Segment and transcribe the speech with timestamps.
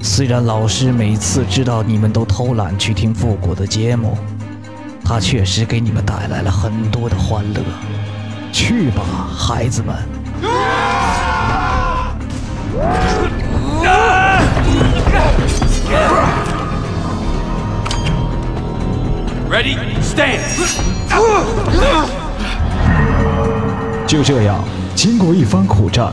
[0.00, 4.16] 虽然老师每次知道你们都偷懒去听复古的节目，
[5.04, 7.60] 他确实给你们带来了很多的欢乐。
[8.52, 9.02] 去吧，
[9.36, 9.94] 孩子们。
[19.50, 20.40] Ready, stand.
[24.06, 26.12] 就这样，经过一番苦战，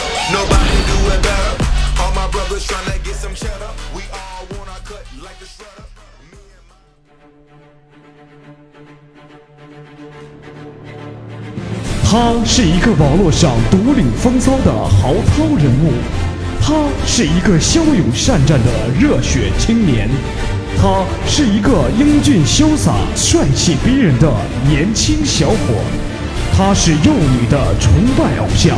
[12.03, 15.93] 他是一个网络上独领风骚的豪涛人物，
[16.61, 16.73] 他
[17.05, 20.09] 是一个骁勇善战的热血青年，
[20.77, 24.29] 他是一个英俊潇洒、帅气逼人的
[24.67, 25.55] 年轻小伙，
[26.53, 28.77] 他是幼女的崇拜偶像，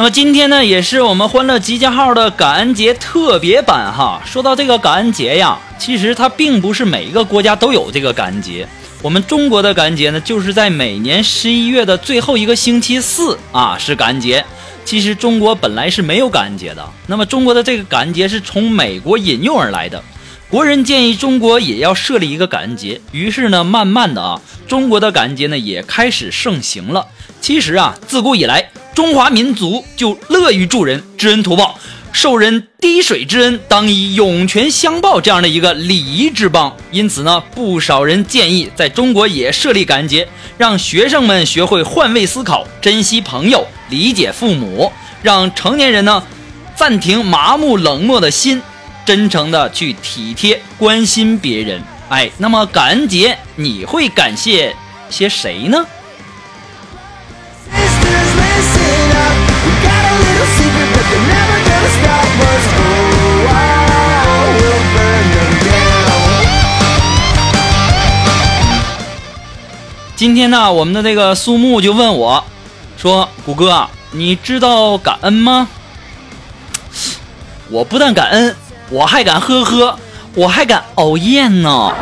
[0.00, 4.18] 那么今天呢，也是我们欢乐集结号的感恩节特别版哈。
[4.24, 8.66] 说到这个感恩节呀，其实它并不是每一个国家都有这个感恩节。
[9.02, 14.42] 我们中国的感恩节呢，就是在每年十一月的最后一个星期四啊，是感恩节。
[14.86, 16.82] 其实中国本来是没有感恩节的。
[17.06, 20.02] 那么中国的这个感恩节是从美国引用而来的。
[20.48, 27.06] 国人建议中国也要设立一个感恩节，于是呢，慢慢的啊，中国的感恩节呢也开始盛行了。
[27.42, 28.70] 其实啊，自古以来。
[29.00, 31.78] 中华民族就乐于助人、知恩图报，
[32.12, 36.76] 受人滴水之恩，当以涌泉相报这样的一个礼仪之邦。
[36.90, 40.28] 因此呢，不少人建议在中国也设立感恩节，
[40.58, 46.22] 让学生们学会换位思考，珍惜朋友，理解父母，让成年人呢
[46.76, 48.60] 暂停麻木冷漠的心，
[49.06, 51.82] 真诚的去体贴关心别人。
[52.10, 54.76] 哎，那么感恩节你会感谢
[55.08, 55.86] 些谁呢？
[70.16, 72.44] 今天呢，我们的这个苏木就问我，
[72.98, 75.66] 说：“谷歌，你知道感恩吗？”
[77.70, 78.54] 我不但感恩，
[78.90, 79.98] 我还敢呵呵，
[80.34, 81.94] 我还敢熬夜呢。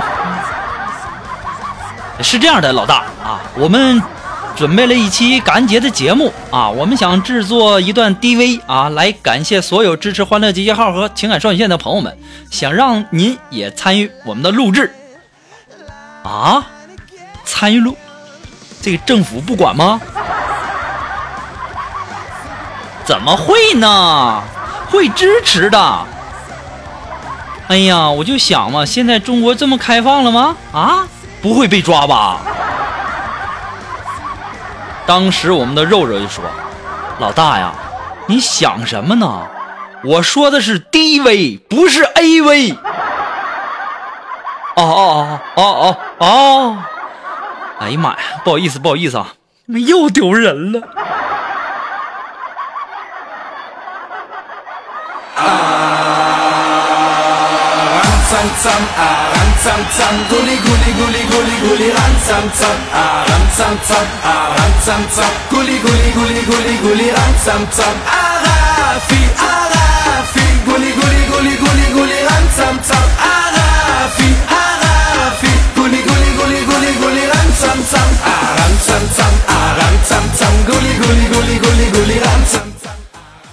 [2.20, 4.02] 是这样的，老大啊，我们
[4.58, 12.18] 准备了一期感恩节的节目，啊，我们想制作一段 DV 啊，来感谢所有支持《欢乐集结号》和《情感少女线》的朋友们，
[12.50, 14.92] 想让您也参与我们的录制
[16.24, 16.66] 啊，
[17.44, 17.96] 参与录，
[18.82, 20.00] 这个政府不管吗？
[23.04, 24.42] 怎么会呢？
[24.90, 26.04] 会支持的。
[27.68, 30.56] 哎呀，我就想嘛，现在中国这么开放了吗？
[30.72, 31.06] 啊，
[31.40, 32.40] 不会被抓吧？
[35.08, 36.44] 当时我们的肉肉就说
[37.18, 37.72] ：“老大呀，
[38.26, 39.48] 你想什么呢？
[40.04, 42.76] 我说的是 DV，不是 AV。”
[44.76, 46.76] 哦哦哦哦哦哦！
[47.80, 49.28] 哎呀妈呀，不好意思，不好意思啊，
[49.66, 50.82] 又丢人了。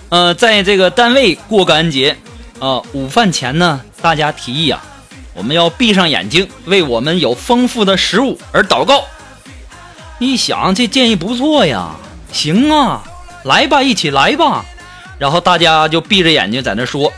[0.10, 2.16] 呃，在这个单位过感恩节，
[2.60, 4.81] 啊，午饭前呢，大家提议啊，
[5.34, 9.04] 我们要闭上眼睛，为我们有丰富的食物而祷告。
[10.19, 11.96] 一想这建议不错呀，
[12.31, 13.04] 行啊，
[13.44, 14.63] 来吧，一起来吧。
[15.18, 17.12] 然后大家就闭着眼睛在那说：“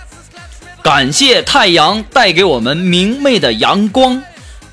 [0.82, 4.24] 感谢太阳带给我们明媚的阳光，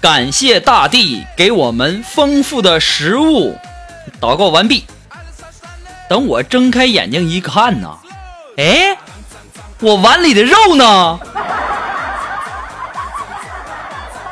[0.00, 3.58] 感谢大地给我们丰富的食物。”
[4.20, 4.84] 祷告完毕，
[6.08, 7.98] 等我睁开眼睛一看呐，
[8.56, 8.96] 哎，
[9.80, 11.18] 我碗里的肉呢？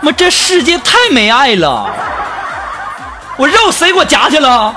[0.00, 1.90] 妈，这世界太没爱了！
[3.36, 4.74] 我肉谁给我夹去了？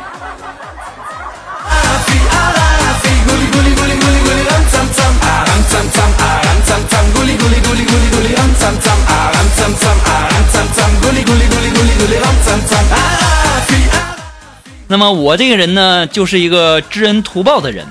[14.88, 17.86] 那么我这个人呢，就是一个知恩图报的人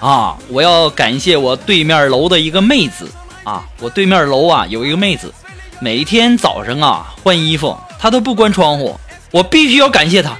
[0.00, 0.36] 啊！
[0.48, 3.10] 我要感谢我对面楼的一个妹子
[3.42, 3.64] 啊！
[3.80, 5.34] 我对面楼啊有一个妹子，
[5.80, 8.98] 每天早上啊换衣服，她都不关窗户，
[9.32, 10.32] 我必须要感谢她，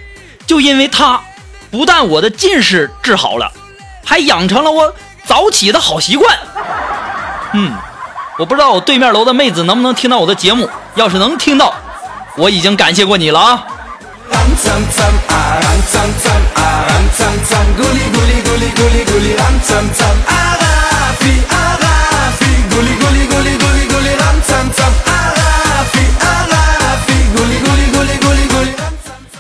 [0.47, 1.21] 就因为她，
[1.71, 3.53] 不但我的近视治好了，
[4.05, 4.95] 还养成了我
[5.25, 6.39] 早起的好习惯。
[7.55, 7.73] 嗯，
[8.39, 11.75] 我不知道我对面楼的妹子能不能听到我的节目，要是能听到，
[12.37, 13.67] 我已经感谢过你了啊！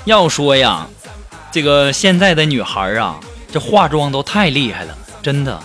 [0.08, 0.86] 要说呀，
[1.52, 3.16] 这个现在的女孩啊，
[3.52, 5.60] 这化妆都太厉害了，真的。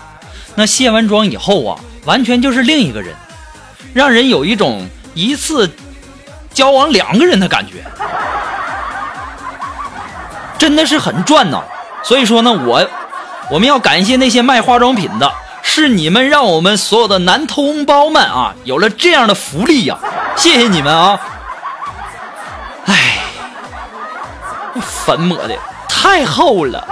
[0.56, 3.16] 那卸完妆以后啊，完全就是另一个人，
[3.94, 5.72] 让人有一种一次
[6.54, 7.84] 交往两个人的感觉。
[10.60, 11.64] 真的是很赚呐，
[12.04, 12.88] 所以说呢，我
[13.50, 15.32] 我们要感谢那些卖化妆品的，
[15.62, 19.98] 是你们让我们所有的男同胞们啊有了这样的福利呀，
[20.36, 21.20] 谢谢你们啊！
[24.82, 26.88] 粉抹的太厚了。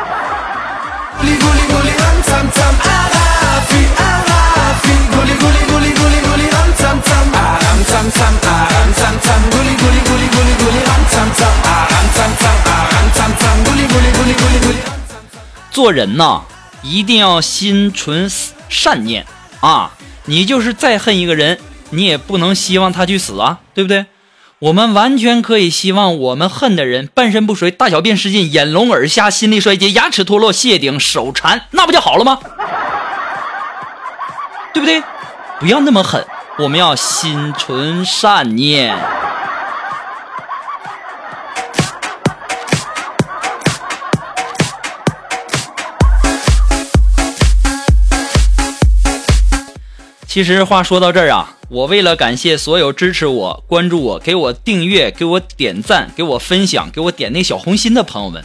[15.71, 16.41] 做人呐，
[16.83, 18.29] 一定要心存
[18.69, 19.25] 善念
[19.61, 19.91] 啊！
[20.25, 21.57] 你就是再恨一个人，
[21.89, 24.05] 你也不能希望他去死啊，对不对？
[24.61, 32.37] 我们完全可以希望我们恨的人半身不遂、大小便失禁、眼聋耳瞎、心力衰竭、牙齿脱落、谢顶、手残，那不就好了吗？
[34.71, 35.01] 对不对？
[35.59, 36.23] 不要那么狠，
[36.59, 38.95] 我们要心存善念。
[50.31, 58.41] 其实话说到这儿啊，我为了感谢所有支持我、关注我、给我订阅、给我点赞、给我分享、给我点那小红心的朋友们，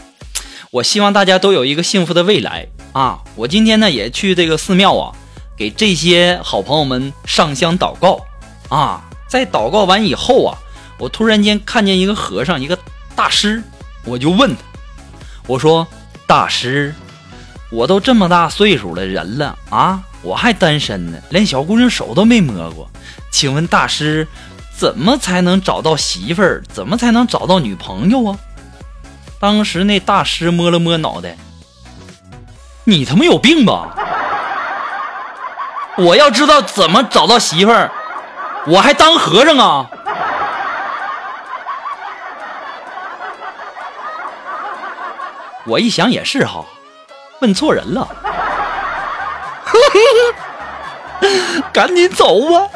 [0.73, 3.21] 我希望大家都有一个幸福的未来啊！
[3.37, 5.15] 我今天呢也去这个寺庙啊，
[5.57, 8.19] 给这些好朋友们上香祷告
[8.69, 9.05] 啊。
[9.29, 10.59] 在祷告完以后啊，
[10.99, 12.77] 我突然间看见一个和尚，一个
[13.15, 13.63] 大师，
[14.05, 14.63] 我就问他，
[15.47, 15.87] 我说
[16.27, 16.93] ：“大师，
[17.71, 22.91] 我都这么大岁数的人了啊！”我还单身呢，连小姑娘手都没摸过。
[23.31, 24.27] 请问大师，
[24.77, 26.65] 怎么才能找到媳妇儿？
[26.69, 28.37] 怎么才能找到女朋友啊？
[29.39, 31.37] 当时那大师摸了摸脑袋，
[32.83, 33.95] 你他妈有病吧？
[35.97, 37.93] 我要知道怎么找到媳妇儿，
[38.67, 39.89] 我还当和尚啊？
[45.67, 46.65] 我一想也是哈，
[47.41, 48.09] 问错人了，
[51.73, 52.69] 赶紧走吧。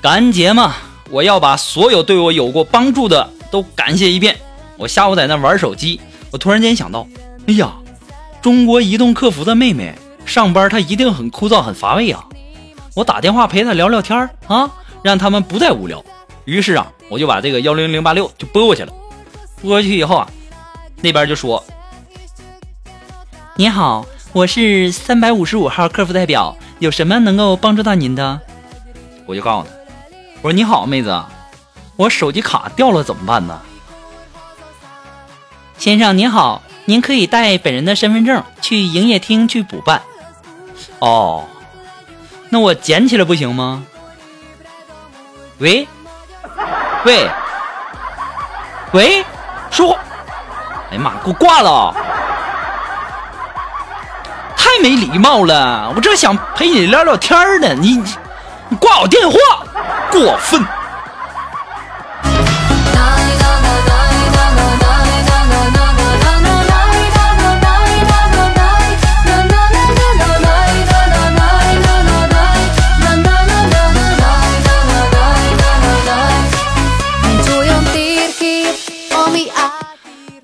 [0.00, 0.74] 感恩节嘛，
[1.08, 4.38] 我要把所有对我有过帮助的都感谢一遍。
[4.76, 6.00] 我下午在那玩手机，
[6.30, 7.06] 我突然间想到，
[7.46, 7.72] 哎呀，
[8.42, 9.94] 中国移动客服的妹妹
[10.26, 12.24] 上班，她一定很枯燥、很乏味啊。
[12.94, 14.70] 我打电话陪她聊聊天啊，
[15.02, 16.04] 让他们不再无聊。
[16.44, 18.92] 于是啊，我就把这个幺零零八六就拨过去了。
[19.62, 20.28] 拨过去以后啊，
[21.00, 21.64] 那边就说
[23.56, 28.40] ：“您好，我是三百五十五号客服代表，有什么能够帮助到您的？”
[29.26, 29.74] 我就告诉他。
[30.42, 31.22] 我说你好，妹子，
[31.96, 33.58] 我手机卡掉了怎么办呢？
[35.84, 40.00] 先生您好，您可以带本人的身份证去营业厅去补办。
[40.98, 41.44] 哦，
[42.48, 43.84] 那我捡起来不行吗？
[45.58, 45.86] 喂，
[47.04, 47.28] 喂，
[48.92, 49.22] 喂，
[49.70, 49.98] 说话！
[50.90, 51.94] 哎呀妈，给我挂了！
[54.56, 58.02] 太没礼貌了，我这想陪你聊聊天呢，你
[58.70, 59.36] 你挂我电话！
[60.10, 60.64] 过分。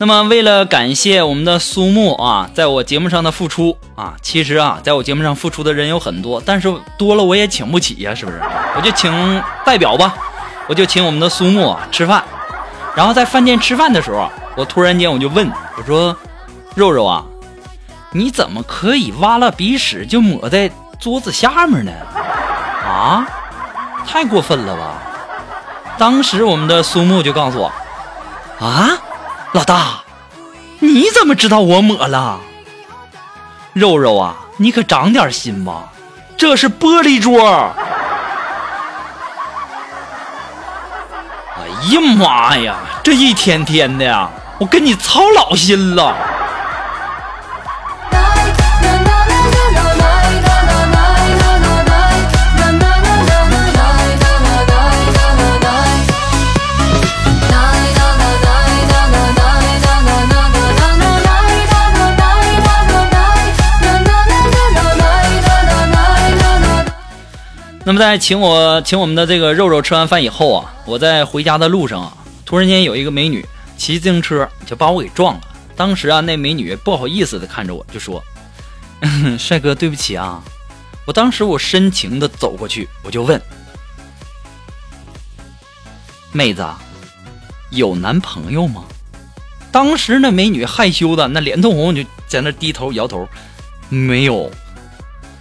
[0.02, 8.40] 那么，为了感谢我们的苏木啊，在我节目上的付出啊，其实啊，在我节目上付出的人有很多，但是多了我也请不起呀，是不是？
[8.74, 9.12] 我就请
[9.62, 10.14] 代表吧，
[10.68, 12.24] 我就请我们的苏木啊吃饭。
[12.96, 14.26] 然后在饭店吃饭的时候，
[14.56, 16.16] 我突然间我就问我说
[16.74, 17.22] ：“肉肉啊，
[18.10, 21.92] 你怎么可以挖了鼻屎就抹在桌子下面呢？
[22.86, 23.28] 啊，
[24.06, 24.94] 太过分了吧！”
[25.98, 27.70] 当时我们的苏木就告诉我
[28.66, 28.96] ：“啊。”
[29.52, 30.02] 老大，
[30.78, 32.38] 你怎么知道我抹了？
[33.72, 35.88] 肉肉啊，你可长点心吧，
[36.36, 37.72] 这是玻璃桌。
[41.56, 46.14] 哎呀妈呀，这一天天的呀，我跟你操老心了。
[67.90, 72.16] 那么在请我请我们的这个肉肉吃完饭以后啊，我在回家的路上啊，
[72.46, 73.44] 突然间有一个美女
[73.76, 75.40] 骑自行车就把我给撞了。
[75.74, 78.22] 当时啊，那美女不好意思的看着我就说：
[79.36, 80.40] “帅哥，对不起啊。”
[81.04, 83.42] 我当时我深情的走过去，我就问
[86.30, 86.64] ：“妹子，
[87.70, 88.84] 有男朋友吗？”
[89.72, 93.28] 当时那美女害羞的那脸通红，就在那低头摇头，
[93.88, 94.48] 没有。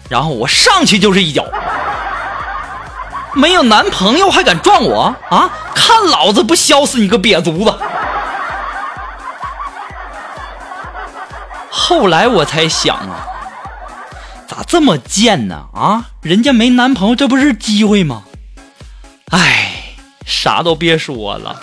[0.09, 1.45] 然后我上去就是一脚。
[3.33, 5.49] 没有男朋友还敢撞我啊！
[5.75, 7.73] 看老子不削死你个瘪犊子！
[11.69, 13.25] 后来我才想啊，
[14.47, 15.65] 咋这么贱呢？
[15.73, 18.23] 啊，人家没男朋友，这不是机会吗？
[19.31, 19.95] 哎，
[20.25, 21.59] 啥都别说了。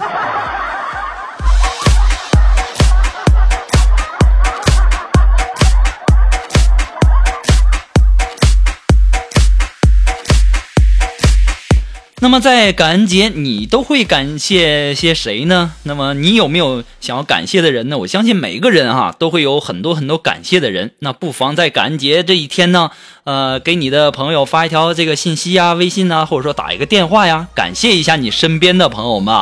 [12.26, 15.74] 那么在感恩节，你都会感谢些谁呢？
[15.84, 17.98] 那么你有没有想要感谢的人呢？
[17.98, 20.90] 我相信每一个人哈都会有很多很多感谢的人。
[20.98, 22.90] 那不妨在感恩节这一天呢，
[23.22, 29.32] 呃，给你的朋友发一条这个信息呀、微信呐，或者说打一个电话呀，感谢一下你身边的朋友们。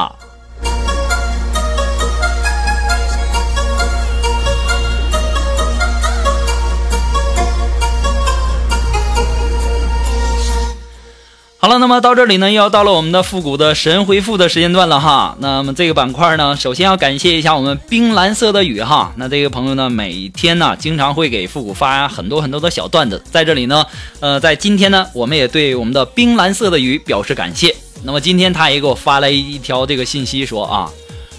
[11.65, 15.35] 好了，那么到这里呢，又要到了我们的复古的神回复的时间段了哈。
[15.39, 19.15] 那么这个板块呢，首先要感谢一下我们冰蓝色的雨哈。
[19.17, 23.83] 那这个朋友呢，每天呢，经常会给复古发很多很多的小段子，在这里呢，
[24.21, 27.75] 呃，在今天呢，我们也对我们的冰蓝色的雨表示感谢。
[28.03, 30.91] 那么今天他也给我发了一条这个信息说啊，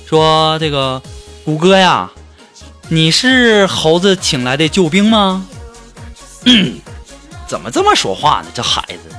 [0.08, 1.00] 说这个
[1.44, 2.10] 谷歌呀，
[2.90, 5.46] 你是猴子请来的救兵吗？
[7.46, 8.48] 怎么这么说话呢？
[8.56, 9.16] 这孩子，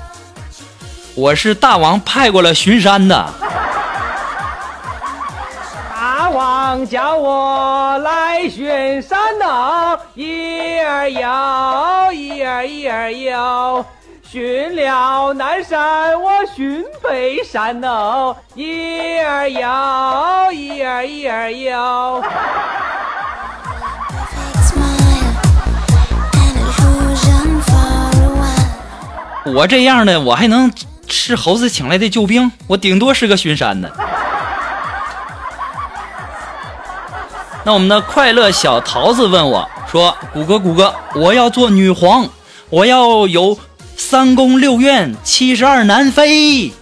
[1.16, 3.26] 我是大王派过来巡山的。
[5.90, 13.82] 大王叫我来巡山呐，一儿摇，一儿一儿摇。
[14.30, 22.22] 巡了南山，我巡北山呐，一儿摇，一儿一儿摇。
[29.54, 30.70] 我这样的，我还能
[31.08, 32.50] 是猴子请来的救兵？
[32.66, 33.92] 我顶多是个巡山的。
[37.64, 42.28] 那我们的快乐小桃子问我说：“谷歌，谷歌，我要做女皇，
[42.70, 43.58] 我要有
[43.96, 46.72] 三宫六院七十二难妃。”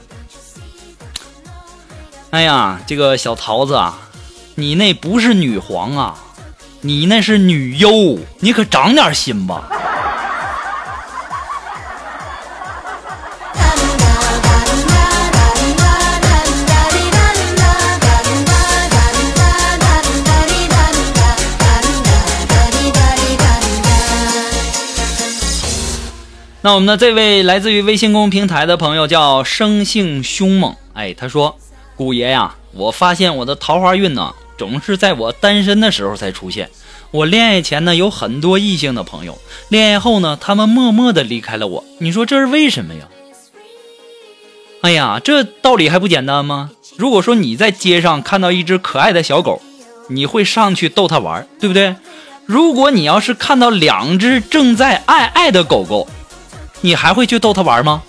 [2.30, 3.96] 哎呀，这个小桃子啊，
[4.56, 6.14] 你那不是女皇啊，
[6.82, 9.62] 你那是女优，你可长点心吧。
[26.64, 31.58] 那我们的这位来自于微信公众平台的朋友叫生性凶猛，哎，他说
[31.94, 36.70] ：“古爷呀，我发现我的桃花运呢，总是在我单身的时候才出现。
[37.10, 39.36] 我恋爱前呢有很多异性的朋友，
[39.68, 41.84] 恋爱后呢，他们默默的离开了我。
[41.98, 43.00] 你说这是为什么呀？
[44.80, 46.70] 哎呀，这道理还不简单吗？
[46.96, 49.60] 如果说你在街上看到一只可爱的小狗，
[50.08, 51.94] 你会上去逗它玩，对不对？
[52.46, 56.08] 如果你要是看到两只正在爱爱的狗狗，
[56.84, 58.02] 你还会去逗他玩吗？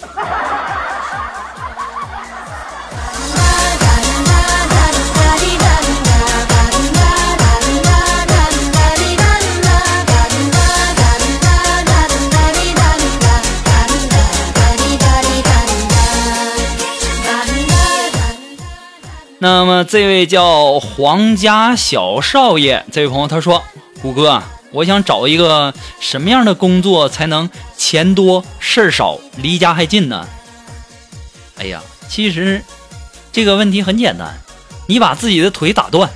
[19.39, 23.63] 那么这位叫皇家小少爷这位朋友他说
[24.02, 24.43] ：“谷歌，
[24.75, 30.27] 我想找一个什么样的工作才能钱多事儿少离家还近呢？”
[31.57, 32.61] 哎呀，其实
[33.31, 34.38] 这个问题很简单，
[34.88, 36.09] 你把自己的腿打断，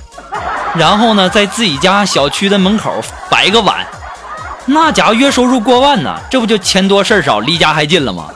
[0.74, 3.86] 然后呢，在自己家小区的门口摆个碗，
[4.66, 8.28] 那家伙月收入过万呢，这不就钱多事儿少离家还近了吗？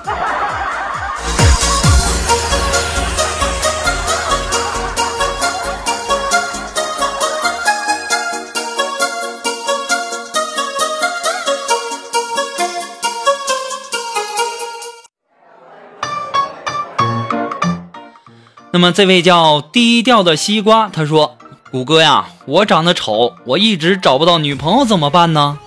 [18.75, 21.39] 那么这位叫低调的西瓜，他说
[21.71, 25.61] ：“谷歌呀，我长得丑，我一直找不到女朋友，怎么办呢？”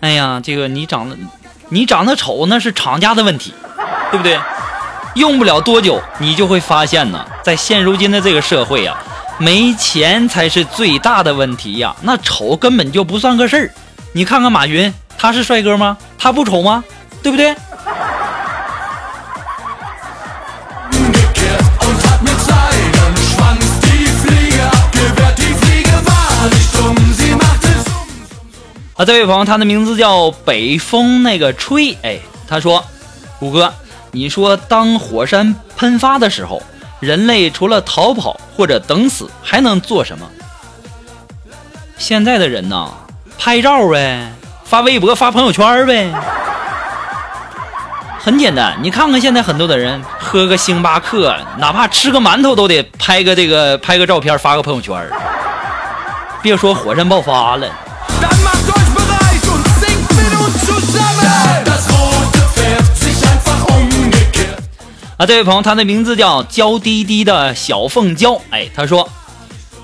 [0.00, 1.16] 哎呀，这个你长得
[1.70, 3.54] 你长得丑，那是厂家的问题，
[4.10, 4.38] 对不对？
[5.14, 8.98] 用不了多久，你就会发现呢，在现如今的这个社会呀，
[9.38, 11.96] 没钱才是最大的问题呀。
[12.02, 13.72] 那丑根本就不算个事儿。
[14.12, 15.96] 你看看马云，他是帅哥吗？
[16.18, 16.84] 他不丑吗？
[17.22, 17.56] 对不对？
[28.96, 32.84] 啊，这位朋友，他的名字叫北风那个吹，哎，他说，
[33.40, 33.74] 谷歌，
[34.12, 36.62] 你说当火山喷发的时候，
[37.00, 40.24] 人类除了逃跑或者等死，还能做什么？
[41.98, 42.88] 现在的人呢，
[43.36, 44.32] 拍照呗，
[44.64, 46.12] 发微博、发朋友圈呗，
[48.20, 48.78] 很简单。
[48.80, 55.04] 你看看现在很多的人，喝个星巴克，哪怕吃个馒头，都得拍个这个拍个照片，发个朋友圈。
[56.40, 57.66] 别说火山爆发了。
[65.26, 68.40] 这位朋友，他的名字叫娇滴滴的小凤娇。
[68.50, 69.08] 哎，他说，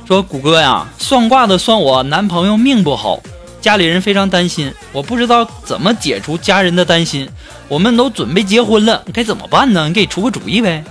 [0.07, 3.21] 说谷歌呀，算卦的算我男朋友命不好，
[3.61, 7.29] 家里人非常担心，我不知道怎么解除家人的担心。
[7.69, 9.87] 我们都准备结婚了，该怎么办呢？
[9.87, 10.85] 你给出个主意呗。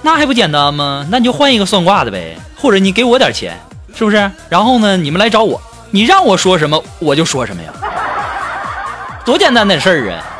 [0.00, 1.04] 那还不简单吗？
[1.10, 3.58] 那你就换一个算卦的呗，或者你给我点钱，
[3.94, 4.30] 是不是？
[4.48, 7.72] 然后呢，你们来找我，你让我说什么我就说什么呀，
[9.24, 10.37] 多简单的事儿啊！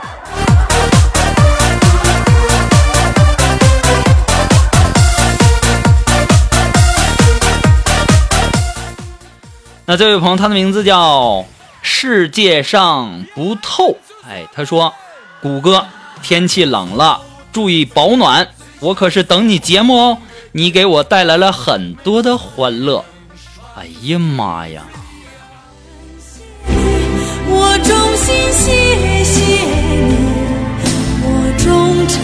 [9.90, 11.46] 那这位朋友，他的名字叫
[11.80, 13.96] 世界上不透。
[14.28, 14.92] 哎，他说
[15.40, 15.86] ：“谷歌，
[16.22, 17.22] 天气冷了，
[17.54, 18.48] 注意保暖。
[18.80, 20.18] 我可是等你节目哦，
[20.52, 23.02] 你给我带来了很多的欢乐。
[23.78, 24.82] 哎呀妈呀！
[24.92, 25.00] 感
[26.20, 30.16] 谢你我衷心谢谢你，
[31.24, 32.22] 我忠诚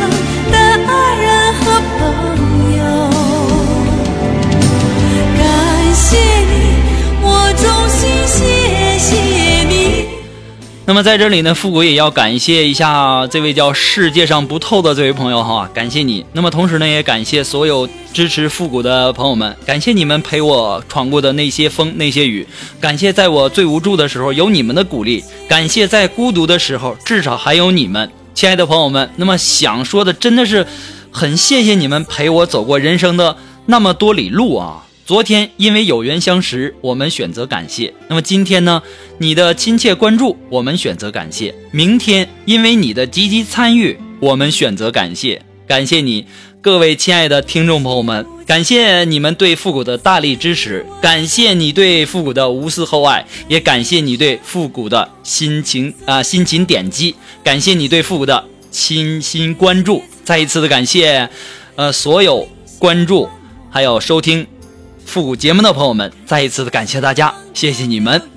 [0.52, 2.84] 的爱人和朋友。
[5.38, 6.04] 感，谢
[6.44, 6.73] 你。
[10.86, 16.26] 那么在这里呢，复古也要感谢一下这位叫世界上不透的这位朋友哈，感谢你。
[16.34, 22.46] 那么同时呢，也感谢所有支持复古的朋友们，感谢你们陪我闯过的那些风那些雨，
[22.78, 29.10] 感谢在我最无助的时候有你们的鼓励，感谢在孤独的时候至少还有你们，亲爱的朋友们。
[29.16, 30.66] 那么想说的真的是，
[31.10, 34.84] 很谢谢你们陪我走过人生的那么多里路啊。
[35.06, 37.92] 昨天因为有缘相识，我们选择感谢。
[38.08, 38.82] 那么今天呢？
[39.18, 41.54] 你的亲切关注，我们选择感谢。
[41.72, 45.42] 明天因为你的积极参与，我们选择感谢。
[45.66, 46.24] 感谢你，
[46.62, 60.02] 各位亲爱的听众朋友们，感谢你们对复古的大力支持，感谢你对复古的无私厚爱，也感谢你对复古的辛勤啊辛勤点击，感谢你对复古的倾心关注。
[60.24, 61.28] 再一次的感谢，
[61.76, 63.28] 呃，所有关注
[63.68, 64.46] 还有收听。
[65.06, 68.33] 复古节目的朋友们，再一次的感谢大家，谢谢你们。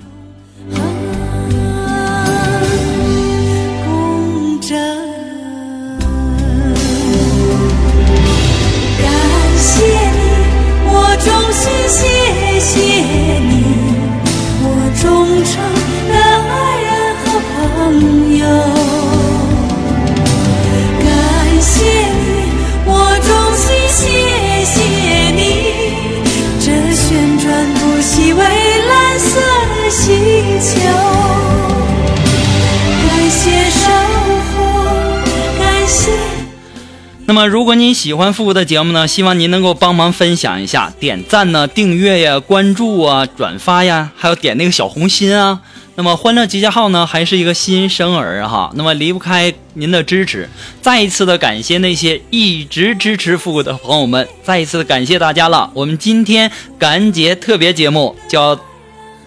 [37.38, 45.60] 那么，如果您喜欢复古的节目呢，希望您能够帮忙分享一下，点赞呢、订阅呀、关注啊、转发呀，还有点那个小红心啊。
[45.94, 50.50] 那么，欢乐集结号呢，还是一个新生儿哈，那么离不开您的支持。
[50.82, 55.70] 再一次的感谢那些一直支持复古的朋友们，再一次的感谢大家了。
[55.74, 58.58] 我们今天感恩节特别节目就要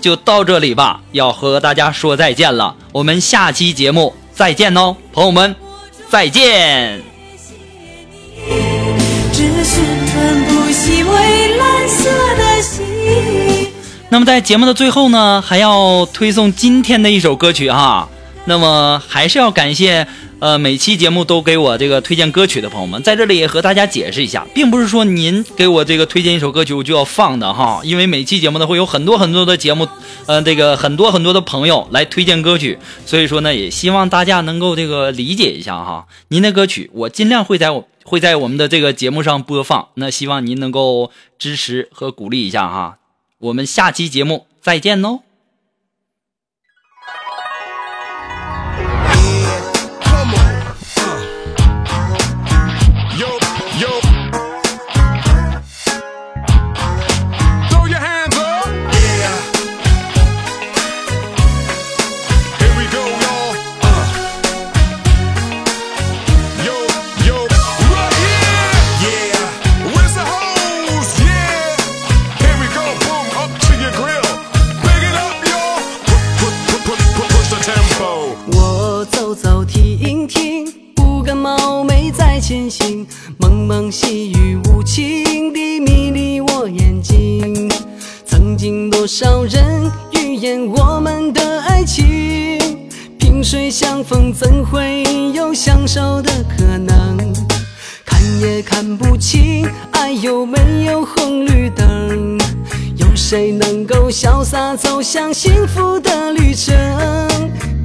[0.02, 2.76] 就到这里吧，要和大家说再见了。
[2.92, 5.56] 我们下期节目再见哦，朋友们，
[6.10, 7.11] 再见。
[14.12, 18.10] 那么在节目的最后呢，还要推送今天的一首歌曲哈。
[18.44, 20.06] 那么还是要感谢
[20.40, 29.88] 呃每期节目都给我这个推荐歌曲的朋友们，在这里也和大家解释一下，并不是说您给我这个推荐一首歌曲我就要放的哈，因为每期节目呢会有很多很多的节目，
[30.26, 36.06] 呃这个很多很多的朋友来推荐歌曲，所以说呢也希望大家能够这个理解一下哈。
[36.28, 42.98] 您的歌曲我尽量会在我会在我们的这个节目上播放，那希望您能够支持和鼓励一下哈。
[43.42, 45.31] 我们下期节目再见喽。
[103.82, 106.72] 能够潇洒走向幸福的旅程？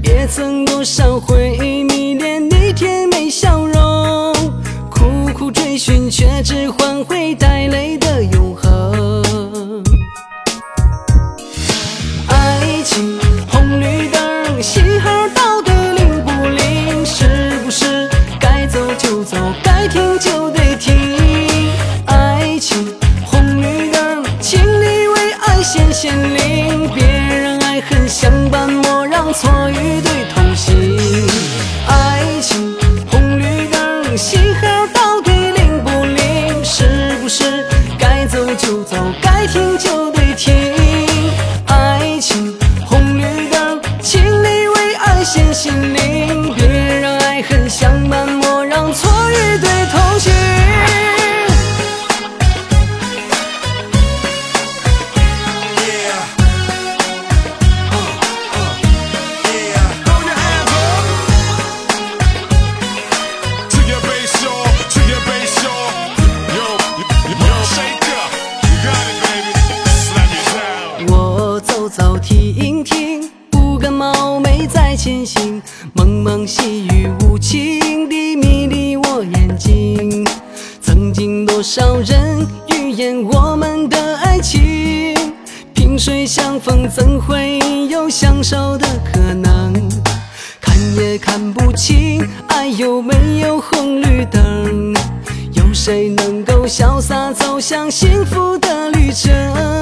[0.02, 4.34] 也曾多少回迷恋你甜美笑容，
[4.90, 8.05] 苦苦追寻却只换回带泪的
[99.12, 99.75] 潇